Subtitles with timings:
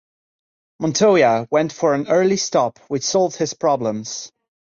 [0.79, 4.31] Montoya went for an early stop which solved his problems.